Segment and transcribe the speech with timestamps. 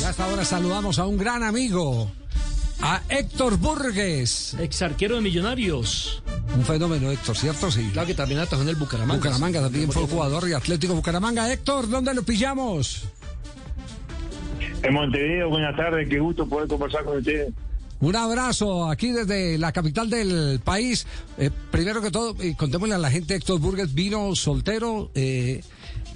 [0.00, 2.10] Y hasta ahora saludamos a un gran amigo,
[2.80, 4.56] a Héctor Burgues.
[4.58, 6.22] Ex arquero de Millonarios.
[6.56, 7.70] Un fenómeno, Héctor, ¿cierto?
[7.70, 7.88] Sí.
[7.92, 9.16] Claro que también atajó en el Bucaramanga.
[9.16, 11.52] Bucaramanga también fue jugador y Atlético Bucaramanga.
[11.52, 13.04] Héctor, ¿dónde lo pillamos?
[14.82, 17.52] En Montevideo, buenas tardes, qué gusto poder conversar con ustedes.
[18.00, 21.06] Un abrazo aquí desde la capital del país.
[21.38, 25.62] Eh, primero que todo, eh, contémosle a la gente, Héctor Burgues vino soltero eh,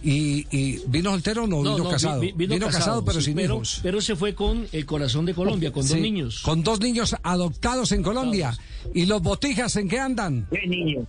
[0.02, 2.20] y, y, vino soltero no, No, vino no, casado.
[2.20, 3.80] vi- vi- vino, casado, pero sí, sin pero, hijos.
[3.82, 6.40] Pero se fue con el corazón de Colombia, con dos niños.
[6.42, 8.56] Con dos niños adoptados en Colombia.
[8.94, 10.46] ¿Y los botijas en qué andan?
[10.50, 11.04] Tres niños,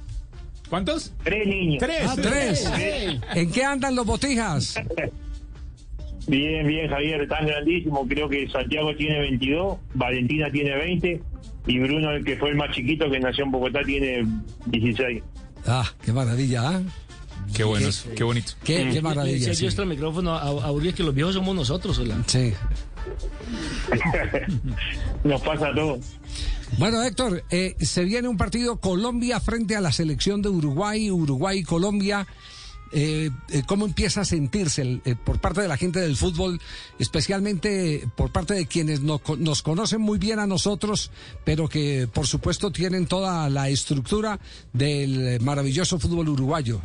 [0.70, 1.14] ¿Cuántos?
[1.24, 1.80] tres niños.
[1.80, 2.02] Tres.
[2.08, 2.72] Ah, tres.
[3.36, 4.76] ¿En qué andan los botijas?
[6.28, 8.08] Bien, bien, Javier, tan grandísimo.
[8.08, 11.22] Creo que Santiago tiene 22, Valentina tiene 20
[11.68, 14.28] y Bruno, el que fue el más chiquito que nació en Bogotá, tiene
[14.68, 15.24] 16.
[15.66, 16.82] Ah, qué maravilla, ¿ah?
[17.60, 18.54] Qué buenos, qué bonito.
[18.64, 19.48] Qué, qué Le decía maravilla.
[19.50, 19.66] yo sí.
[19.66, 22.24] extra micrófono a, que los viejos somos nosotros, hola.
[22.26, 22.54] Sí.
[25.26, 26.00] Nos pasa todo.
[26.78, 31.62] Bueno, Héctor, eh, se viene un partido Colombia frente a la selección de Uruguay, Uruguay,
[31.64, 32.26] Colombia.
[32.94, 36.62] Eh, eh, ¿Cómo empieza a sentirse el- eh, por parte de la gente del fútbol,
[36.98, 41.12] especialmente por parte de quienes no- nos conocen muy bien a nosotros,
[41.44, 44.40] pero que por supuesto tienen toda la estructura
[44.72, 46.80] del eh, maravilloso fútbol uruguayo?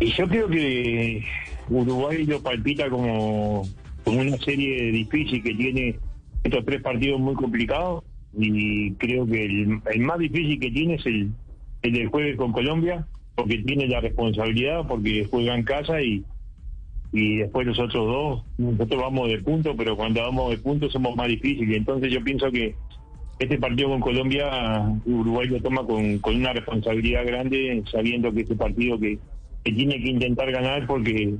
[0.00, 1.24] Y yo creo que
[1.68, 3.66] Uruguay lo palpita como,
[4.04, 5.96] como una serie difícil que tiene
[6.44, 8.04] estos tres partidos muy complicados
[8.38, 11.30] y creo que el, el más difícil que tiene es el,
[11.82, 16.24] el del jueves con Colombia porque tiene la responsabilidad, porque juega en casa y,
[17.12, 21.14] y después los otros dos, nosotros vamos de punto, pero cuando vamos de punto somos
[21.14, 21.76] más difíciles.
[21.76, 22.74] Entonces yo pienso que
[23.38, 28.56] este partido con Colombia, Uruguay lo toma con, con una responsabilidad grande, sabiendo que este
[28.56, 29.18] partido que,
[29.64, 31.34] que tiene que intentar ganar, porque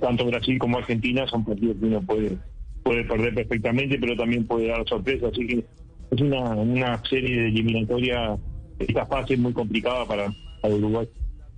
[0.00, 2.38] tanto Brasil como Argentina son partidos que uno puede,
[2.82, 5.28] puede perder perfectamente, pero también puede dar sorpresa.
[5.28, 5.64] Así que
[6.10, 8.36] es una, una serie de eliminatoria,
[8.78, 11.08] esta fase muy complicada para, para Uruguay.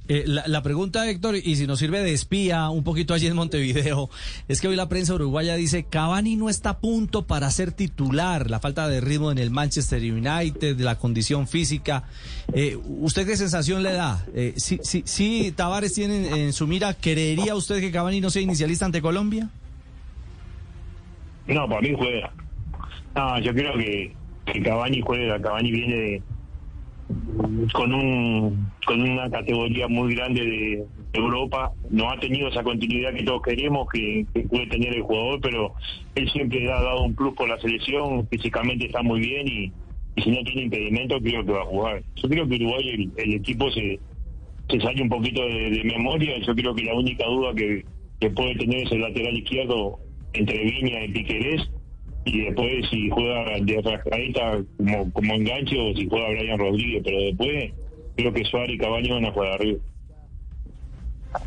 [0.07, 3.35] Eh, la, la pregunta, Héctor, y si nos sirve de espía un poquito allí en
[3.37, 4.11] Montevideo,
[4.49, 8.51] es que hoy la prensa uruguaya dice Cavani no está a punto para ser titular,
[8.51, 12.05] la falta de ritmo en el Manchester United, la condición física.
[12.53, 14.27] Eh, ¿Usted qué sensación le da?
[14.35, 18.43] Eh, si, si, si Tavares tiene en, su mira, ¿creería usted que Cavani no sea
[18.43, 19.49] inicialista ante Colombia?
[21.47, 22.33] No, para mí juega.
[23.15, 24.15] No, yo creo que,
[24.53, 25.41] que Cavani juega.
[25.41, 26.23] Cavani viene de-
[27.73, 31.73] con un con una categoría muy grande de Europa.
[31.91, 35.75] No ha tenido esa continuidad que todos queremos que, puede tener el jugador, pero
[36.15, 38.27] él siempre ha dado un plus por la selección.
[38.29, 39.73] Físicamente está muy bien y,
[40.23, 42.03] si no tiene impedimento, creo que va a jugar.
[42.17, 43.99] Yo creo que Uruguay, el, equipo se,
[44.69, 46.39] se sale un poquito de, de memoria.
[46.47, 47.85] Yo creo que la única duda que,
[48.21, 49.99] que puede tener es el lateral izquierdo
[50.35, 51.69] entre Viña y Piquerés.
[52.25, 57.03] Y después si juega de rascaeta como, como enganche o si juega Brian Rodríguez.
[57.05, 57.73] Pero después
[58.17, 59.79] creo que Suárez y Cabaño van a jugar arriba.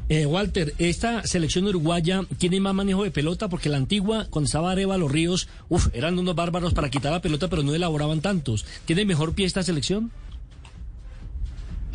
[0.10, 4.72] Eh, Walter, esta selección uruguaya tiene más manejo de pelota porque la antigua, cuando estaba
[4.72, 8.66] Areva, los ríos, uf, eran unos bárbaros para quitar la pelota, pero no elaboraban tantos.
[8.86, 10.12] ¿Tiene mejor pie esta selección?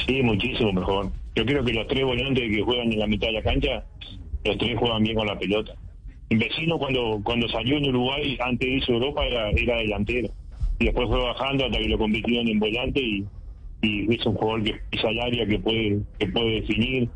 [0.06, 1.10] Sí, muchísimo mejor.
[1.34, 3.84] Yo creo que los tres volantes que juegan en la mitad de la cancha,
[4.44, 5.74] los tres juegan bien con la pelota.
[6.32, 10.30] El vecino cuando cuando salió en Uruguay, antes de irse a Europa, era, era delantero.
[10.78, 13.26] Y después fue bajando hasta que lo convirtieron en volante y,
[13.82, 17.10] y es un jugador que pisa el área, que puede, que puede definir.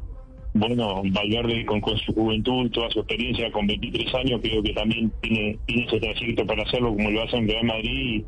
[0.52, 5.10] Bueno, Valverde con, con su juventud, toda su experiencia, con 23 años, creo que también
[5.22, 8.22] tiene, tiene ese trayecto para hacerlo como lo hace en Real Madrid.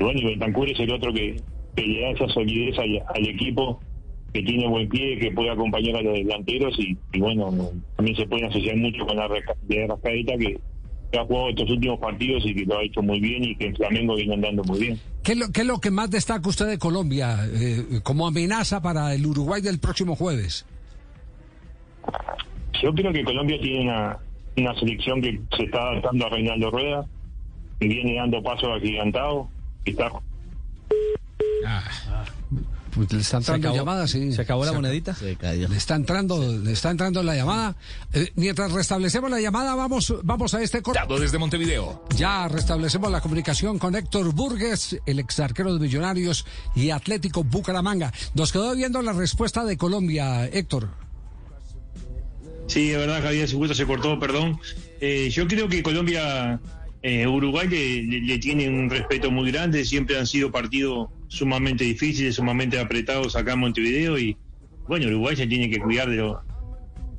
[0.00, 1.36] Y, bueno, y Bentancur es el otro que,
[1.76, 3.78] que le da esa solidez al, al equipo
[4.32, 8.16] que tiene buen pie, que puede acompañar a los delanteros y, y bueno, no, también
[8.16, 10.58] se pueden asociar mucho con la de Rascaeta que,
[11.10, 13.66] que ha jugado estos últimos partidos y que lo ha hecho muy bien y que
[13.66, 15.00] en Flamengo viene andando muy bien.
[15.22, 18.80] ¿Qué es lo, qué es lo que más destaca usted de Colombia eh, como amenaza
[18.80, 20.64] para el Uruguay del próximo jueves?
[22.82, 24.18] Yo creo que Colombia tiene una,
[24.56, 27.06] una selección que se está adaptando a Reinaldo Rueda,
[27.78, 29.46] que viene dando pasos agigantados,
[29.84, 30.10] que está
[32.94, 34.32] Pues le está entrando acabó- llamadas, sí.
[34.32, 35.16] ¿Se acabó la monedita?
[35.20, 37.74] Le está entrando, le está entrando la llamada.
[38.12, 41.00] Eh, mientras restablecemos la llamada, vamos, vamos a este corte.
[41.18, 42.04] Desde Montevideo.
[42.16, 46.44] Ya restablecemos la comunicación con Héctor Burgues, el ex arquero de Millonarios
[46.74, 48.12] y Atlético Bucaramanga.
[48.34, 50.90] Nos quedó viendo la respuesta de Colombia, Héctor.
[52.66, 54.58] Sí, es verdad, Javier, su gusto se cortó, perdón.
[55.00, 56.60] Eh, yo creo que Colombia,
[57.02, 62.36] eh, Uruguay le, le- tiene un respeto muy grande, siempre han sido partidos sumamente difíciles,
[62.36, 64.36] sumamente apretados acá en Montevideo y
[64.86, 66.36] bueno, Uruguay se tiene que cuidar de, los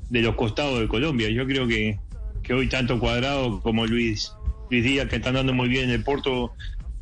[0.09, 1.29] de los costados de Colombia.
[1.29, 1.97] Yo creo que,
[2.43, 4.31] que hoy tanto Cuadrado como Luis,
[4.69, 6.53] Luis Díaz, que están dando muy bien en el Porto,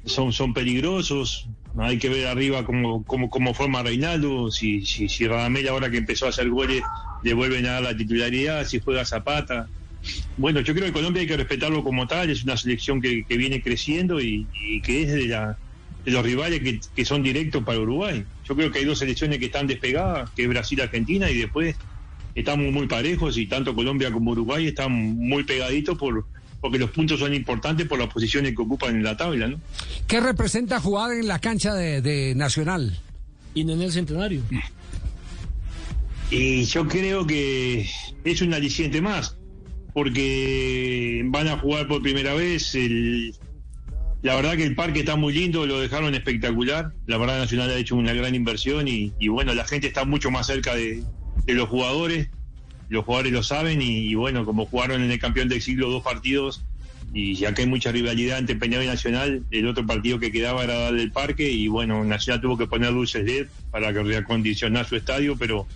[0.06, 1.48] son, son peligrosos.
[1.78, 5.98] Hay que ver arriba cómo, cómo, cómo forma Reinaldo, si, si, si Radamel ahora que
[5.98, 6.84] empezó a hacer goles
[7.24, 9.68] le vuelven a dar la titularidad, si juega Zapata.
[10.38, 13.38] Bueno, yo creo que Colombia hay que respetarlo como tal, es una selección que, que
[13.38, 15.58] viene creciendo y, y que es de, la,
[16.06, 18.26] de los rivales que, que son directos para Uruguay.
[18.48, 21.38] Yo creo que hay dos selecciones que están despegadas, que es Brasil y Argentina, y
[21.38, 21.76] después
[22.34, 26.26] estamos muy parejos y tanto Colombia como Uruguay están muy pegaditos por
[26.62, 29.60] porque los puntos son importantes por las posiciones que ocupan en la tabla, ¿no?
[30.08, 33.00] ¿Qué representa jugar en la cancha de, de Nacional?
[33.56, 34.44] Y no en el centenario.
[36.30, 37.90] Y yo creo que
[38.24, 39.36] es un aliciente más,
[39.94, 42.76] porque van a jugar por primera vez.
[42.76, 43.36] El,
[44.22, 46.94] la verdad que el parque está muy lindo, lo dejaron espectacular.
[47.08, 50.48] La verdad Nacional ha hecho una gran inversión y, bueno, la gente está mucho más
[50.48, 51.04] cerca de,
[51.48, 52.30] los jugadores.
[52.90, 56.04] Los jugadores lo saben y, y, bueno, como jugaron en el campeón del siglo dos
[56.04, 56.64] partidos
[57.14, 60.64] y ya que hay mucha rivalidad entre Peñarol y Nacional, el otro partido que quedaba
[60.64, 64.88] era darle el parque y bueno, Nacional tuvo que poner luces LED para que reacondicionar
[64.88, 65.68] su estadio, pero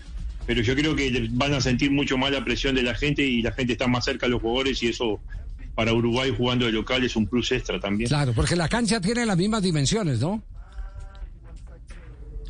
[0.45, 3.42] pero yo creo que van a sentir mucho más la presión de la gente y
[3.42, 5.19] la gente está más cerca de los jugadores y eso
[5.74, 8.07] para Uruguay jugando de local es un plus extra también.
[8.07, 10.44] Claro, porque la cancha tiene las mismas dimensiones, ¿no?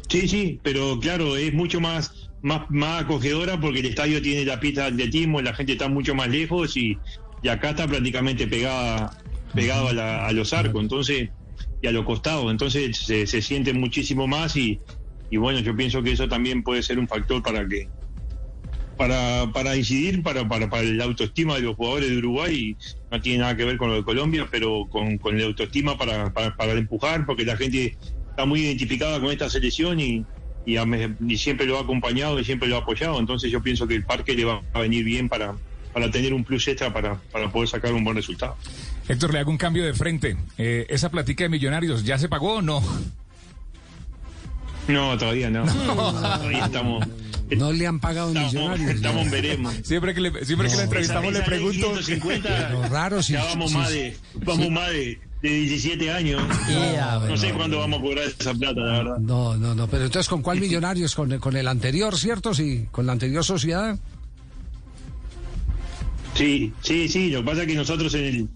[0.09, 4.59] Sí, sí, pero claro, es mucho más, más, más acogedora porque el estadio tiene la
[4.59, 6.97] pista de atletismo, la gente está mucho más lejos y,
[7.41, 9.17] y acá está prácticamente pegada,
[9.53, 11.29] pegado a, la, a, los arcos, entonces,
[11.81, 14.79] y a los costados, entonces se, se siente muchísimo más y,
[15.29, 17.87] y bueno, yo pienso que eso también puede ser un factor para que
[18.97, 22.75] para, para incidir para, para, para la autoestima de los jugadores de Uruguay,
[23.11, 26.31] no tiene nada que ver con lo de Colombia, pero con, con la autoestima para,
[26.33, 27.97] para, empujar, porque la gente
[28.29, 30.25] está muy identificada con esta selección y,
[30.65, 30.85] y, a,
[31.27, 34.05] y, siempre lo ha acompañado y siempre lo ha apoyado, entonces yo pienso que el
[34.05, 35.55] parque le va a venir bien para,
[35.93, 38.55] para tener un plus extra para, para poder sacar un buen resultado.
[39.07, 40.35] Héctor, le hago un cambio de frente.
[40.57, 42.81] Eh, ¿Esa platica de millonarios ya se pagó o no?
[44.87, 45.65] No, todavía no.
[45.65, 45.95] no.
[45.95, 47.07] Todavía estamos.
[47.55, 48.89] No le han pagado estamos, millonarios.
[48.91, 49.75] Estamos, veremos.
[49.83, 52.01] Siempre que le, siempre no, que le entrevistamos le pregunto.
[52.01, 56.11] 150, Lo raro si, ya vamos si, más de, vamos si, más de, de 17
[56.11, 56.41] años.
[56.67, 59.17] Yeah, no, no sé cuándo vamos a cobrar esa plata, la verdad.
[59.19, 59.87] No, no, no.
[59.87, 61.13] Pero entonces, ¿con cuál millonarios?
[61.13, 62.53] ¿Con, con el anterior, cierto?
[62.53, 63.97] Sí, con la anterior sociedad.
[66.33, 67.29] Sí, sí, sí.
[67.29, 68.49] Lo que pasa es que nosotros en el,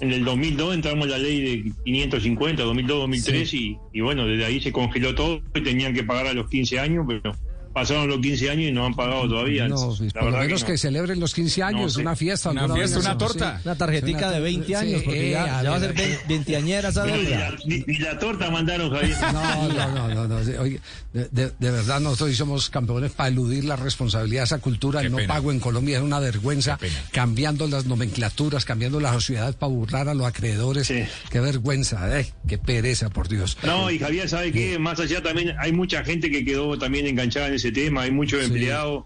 [0.00, 3.78] en el 2002 entramos en la ley de 550, 2002-2003 sí.
[3.92, 6.78] y, y, bueno, desde ahí se congeló todo y tenían que pagar a los 15
[6.78, 7.34] años, pero
[7.76, 9.68] pasaron los 15 años y no han pagado todavía.
[9.68, 10.72] No, la por lo menos que, no.
[10.72, 12.00] que, celebren los 15 años, no, sí.
[12.00, 12.50] una fiesta.
[12.50, 13.56] Una, fiesta, una torta.
[13.58, 13.62] Sí.
[13.66, 15.94] Una tarjetita de 20 años, porque eh, ya, ya, va a ser
[16.26, 19.14] veinteañera esa ni, la, ni, ni, la torta mandaron, Javier.
[19.30, 20.36] No, no, no, no.
[20.62, 20.80] Oye,
[21.12, 25.02] de, de, de, verdad, nosotros somos campeones para eludir la responsabilidad de esa cultura.
[25.02, 25.34] El no pena.
[25.34, 26.78] pago en Colombia es una vergüenza,
[27.12, 30.88] cambiando las nomenclaturas, cambiando la sociedad para burlar a los acreedores.
[30.88, 33.58] Qué vergüenza, eh, qué pereza, por Dios.
[33.62, 34.78] No, y Javier, ¿sabe qué?
[34.78, 38.40] Más allá también hay mucha gente que quedó también enganchada en ese tema, hay muchos
[38.40, 38.46] sí.
[38.46, 39.04] empleados,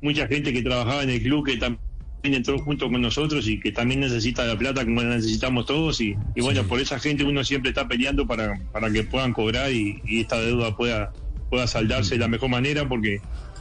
[0.00, 1.80] mucha gente que trabajaba en el club que también
[2.22, 6.16] entró junto con nosotros y que también necesita la plata como la necesitamos todos y,
[6.34, 6.68] y bueno, sí.
[6.68, 10.40] por esa gente uno siempre está peleando para, para que puedan cobrar y, y esta
[10.40, 11.12] deuda pueda,
[11.50, 13.20] pueda saldarse de la mejor manera porque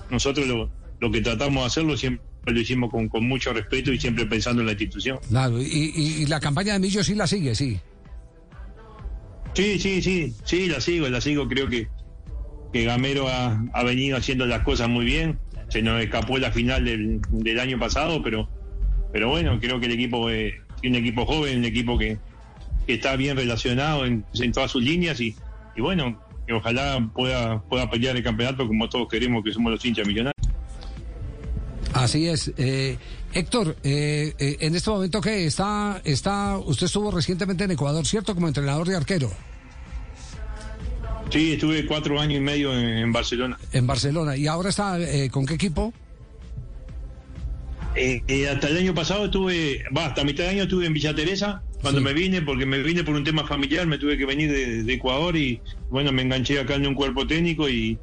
[0.10, 0.70] nosotros lo,
[1.00, 4.62] lo que tratamos de hacerlo siempre lo hicimos con, con, mucho respeto y siempre pensando
[4.62, 5.20] en la institución.
[5.30, 7.80] Claro, y, y, y la campaña de Millo sí la sigue, sí.
[9.54, 11.88] Sí, sí, sí, sí, la sigo, la sigo, creo que,
[12.72, 16.86] que Gamero ha, ha venido haciendo las cosas muy bien, se nos escapó la final
[16.86, 18.50] del, del año pasado, pero,
[19.12, 22.18] pero bueno, creo que el equipo es un equipo joven, un equipo que,
[22.88, 25.36] que está bien relacionado en, en todas sus líneas y,
[25.76, 29.86] y, bueno, que ojalá pueda, pueda pelear el campeonato como todos queremos que somos los
[29.86, 30.48] hinchas millonarios.
[31.94, 32.52] Así es.
[32.58, 32.98] Eh,
[33.34, 38.34] Héctor, eh, eh, en este momento que está, está, usted estuvo recientemente en Ecuador, ¿cierto?
[38.34, 39.30] Como entrenador de arquero.
[41.32, 43.58] Sí, estuve cuatro años y medio en, en Barcelona.
[43.72, 44.36] En Barcelona.
[44.36, 45.94] ¿Y ahora está eh, con qué equipo?
[47.96, 51.16] Eh, eh, hasta el año pasado estuve, va, hasta mitad de año estuve en Villa
[51.16, 52.06] Teresa, cuando sí.
[52.06, 54.94] me vine, porque me vine por un tema familiar, me tuve que venir de, de
[54.94, 57.98] Ecuador y bueno, me enganché acá en un cuerpo técnico y,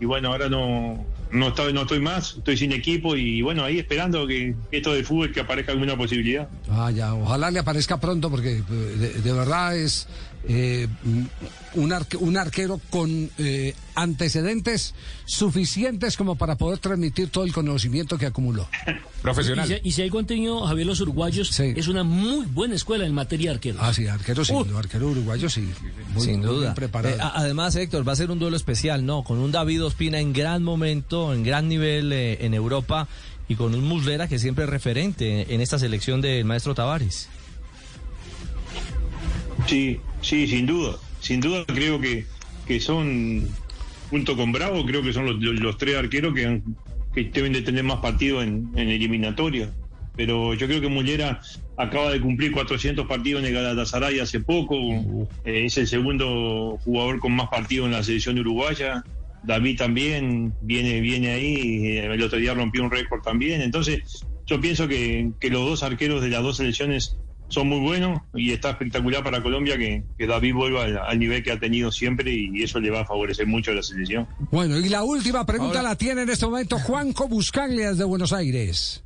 [0.00, 1.04] y bueno, ahora no,
[1.34, 5.04] no estoy, no estoy más, estoy sin equipo y bueno, ahí esperando que, esto del
[5.04, 6.48] fútbol que aparezca alguna posibilidad.
[6.70, 10.06] Ah, ya, ojalá le aparezca pronto porque de, de verdad es
[10.48, 10.86] eh,
[11.74, 18.18] un, arque, un, arquero con eh, antecedentes suficientes como para poder transmitir todo el conocimiento
[18.18, 18.68] que acumuló.
[19.22, 19.70] Profesional.
[19.70, 21.72] Y si, y si hay contenido, Javier, los uruguayos, sí.
[21.76, 23.80] es una muy buena escuela en materia de arqueros.
[23.82, 24.76] Ah, sí, arquero sí, uh.
[24.76, 25.68] arquero uruguayo sí.
[26.12, 26.68] Muy, Sin duda.
[26.68, 27.16] Muy preparado.
[27.16, 29.24] Eh, además, Héctor, va a ser un duelo especial, ¿no?
[29.24, 33.08] Con un David Ospina en gran momento, en gran nivel eh, en Europa
[33.48, 37.28] y con un Muslera que siempre es referente en esta selección del maestro Tavares.
[39.66, 40.96] Sí, sí, sin duda.
[41.20, 42.26] Sin duda creo que,
[42.66, 43.48] que son,
[44.14, 46.62] junto con Bravo, creo que son los, tres arqueros que,
[47.12, 49.72] que deben de tener más partidos en, en eliminatoria.
[50.14, 51.40] Pero yo creo que Mullera
[51.76, 54.76] acaba de cumplir 400 partidos en el Galatasaray hace poco.
[55.44, 59.02] Eh, es el segundo jugador con más partidos en la selección uruguaya.
[59.42, 61.96] David también viene, viene ahí.
[61.96, 63.62] El otro día rompió un récord también.
[63.62, 67.16] Entonces, yo pienso que los dos arqueros de las dos selecciones
[67.54, 71.42] son muy buenos y está espectacular para Colombia que, que David vuelva al, al, nivel
[71.42, 74.26] que ha tenido siempre y eso le va a favorecer mucho a la selección.
[74.50, 75.90] Bueno, y la última pregunta Ahora...
[75.90, 79.03] la tiene en este momento Juanco Buscaglia de Buenos Aires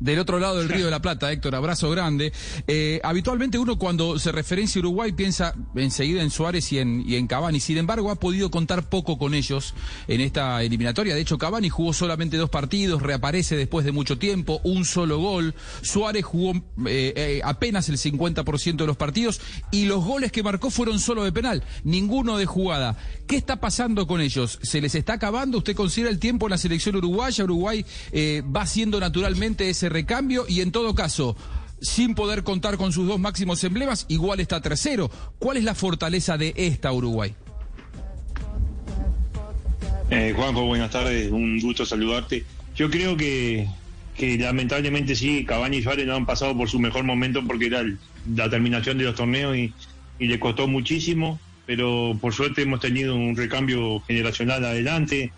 [0.00, 2.32] del otro lado del Río de la Plata, Héctor, abrazo grande.
[2.66, 7.16] Eh, habitualmente uno cuando se referencia a Uruguay piensa enseguida en Suárez y en, y
[7.16, 7.60] en Cavani.
[7.60, 9.74] Sin embargo, ha podido contar poco con ellos
[10.08, 11.14] en esta eliminatoria.
[11.14, 15.54] De hecho, Cavani jugó solamente dos partidos, reaparece después de mucho tiempo, un solo gol.
[15.82, 16.54] Suárez jugó
[16.86, 19.40] eh, eh, apenas el 50% de los partidos
[19.70, 22.96] y los goles que marcó fueron solo de penal, ninguno de jugada.
[23.26, 24.58] ¿Qué está pasando con ellos?
[24.62, 25.58] ¿Se les está acabando?
[25.58, 27.44] ¿Usted considera el tiempo en la selección uruguaya?
[27.44, 27.84] Uruguay
[28.54, 31.36] va siendo naturalmente ese recambio y en todo caso,
[31.80, 35.10] sin poder contar con sus dos máximos emblemas, igual está tercero.
[35.38, 37.34] ¿Cuál es la fortaleza de esta Uruguay?
[40.10, 42.44] Eh, Juanjo, buenas tardes, un gusto saludarte.
[42.74, 43.68] Yo creo que,
[44.38, 47.84] lamentablemente sí, Cavani y Suárez no han pasado por su mejor momento porque era
[48.34, 49.72] la terminación de los torneos y,
[50.18, 55.32] y le costó muchísimo, pero por suerte hemos tenido un recambio generacional adelante.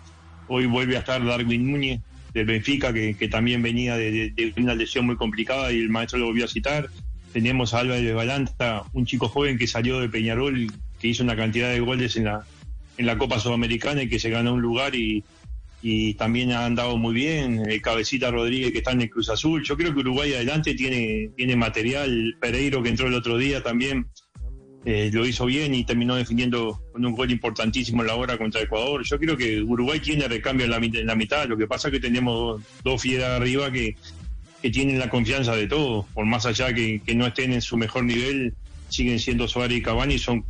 [0.47, 2.01] Hoy vuelve a estar Darwin Núñez,
[2.33, 6.25] de Benfica, que, que también venía de, una lesión muy complicada y el maestro lo
[6.25, 6.89] volvió a citar.
[7.31, 11.35] Tenemos a Álvarez de Balanta, un chico joven que salió de Peñarol, que hizo una
[11.35, 12.45] cantidad de goles en la,
[12.97, 15.23] en la Copa Sudamericana y que se ganó un lugar y,
[15.81, 17.63] y también ha andado muy bien.
[17.69, 19.63] El Cabecita Rodríguez que está en el Cruz Azul.
[19.63, 22.35] Yo creo que Uruguay adelante tiene, tiene material.
[22.39, 24.07] Pereiro que entró el otro día también
[24.85, 28.61] eh, lo hizo bien y terminó definiendo con un gol importantísimo en la hora contra
[28.61, 29.03] Ecuador.
[29.05, 31.93] Yo creo que Uruguay tiene recambio en la, en la mitad, lo que pasa es
[31.93, 33.95] que tenemos dos, fieras arriba que,
[34.61, 37.77] que, tienen la confianza de todos, por más allá que, que, no estén en su
[37.77, 38.53] mejor nivel,
[38.89, 40.43] siguen siendo Suárez y Cavani, son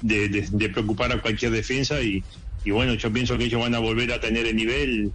[0.00, 2.24] de, preocupar a cualquier defensa y,
[2.64, 5.12] y, bueno, yo pienso que ellos van a volver a tener el nivel.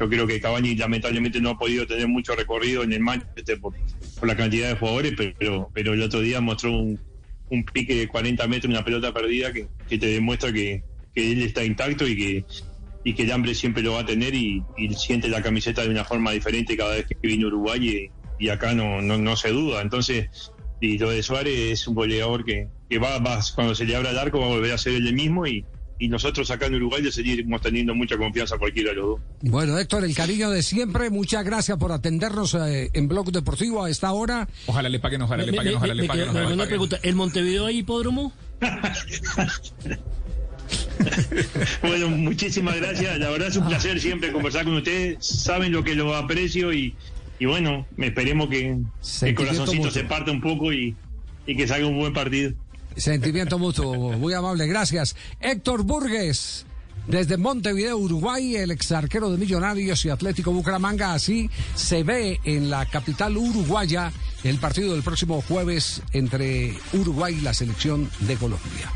[0.00, 3.74] Yo creo que Cavani lamentablemente no ha podido tener mucho recorrido en el Manchester por,
[4.18, 6.98] por la cantidad de jugadores, pero, pero el otro día mostró un,
[7.50, 10.82] un pique de 40 metros, una pelota perdida que, que te demuestra que,
[11.14, 12.44] que, él está intacto y que,
[13.04, 15.90] y que el hambre siempre lo va a tener y, y, siente la camiseta de
[15.90, 19.50] una forma diferente cada vez que viene Uruguay y, y acá no, no, no, se
[19.50, 19.82] duda.
[19.82, 23.96] Entonces, y lo de Suárez es un goleador que, que va, va, cuando se le
[23.96, 25.64] abra el arco va a volver a ser el mismo y,
[25.98, 29.20] y nosotros acá en Uruguay le seguimos teniendo mucha confianza a cualquiera de los dos.
[29.42, 33.90] Bueno, Héctor, el cariño de siempre, muchas gracias por atendernos eh, en Blog Deportivo a
[33.90, 34.48] esta hora.
[34.66, 36.28] Ojalá le paguen, ojalá me, le paguen, me, ojalá me, le paguen.
[36.28, 38.32] Ojalá una pregunta, ¿el Montevideo hay hipódromo?
[41.82, 43.18] bueno, muchísimas gracias.
[43.18, 45.24] La verdad es un placer siempre conversar con ustedes.
[45.24, 46.94] Saben lo que lo aprecio y,
[47.38, 48.78] y bueno, esperemos que
[49.22, 49.92] el corazoncito mucho.
[49.92, 50.96] se parte un poco y,
[51.46, 52.52] y que salga un buen partido.
[52.96, 55.16] Sentimiento mutuo, muy amable, gracias.
[55.40, 56.64] Héctor Burgues,
[57.06, 62.70] desde Montevideo, Uruguay, el ex arquero de Millonarios y Atlético Bucaramanga, así se ve en
[62.70, 64.12] la capital uruguaya
[64.44, 68.90] el partido del próximo jueves entre Uruguay y la selección de Colombia.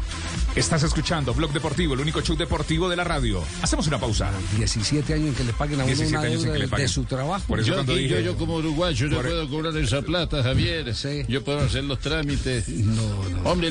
[0.54, 3.42] Estás escuchando Blog Deportivo, el único show deportivo de la radio.
[3.62, 4.30] Hacemos una pausa.
[4.56, 7.44] 17 años en que le paguen a uno una deuda de, de, su trabajo.
[7.46, 10.94] Por eso yo, cuando dije, yo, yo, como uruguayo no puedo cobrar esa plata, Javier.
[10.94, 11.22] Sí.
[11.28, 12.68] Yo puedo hacer los trámites.
[12.68, 13.50] No, no.
[13.50, 13.66] Hombre,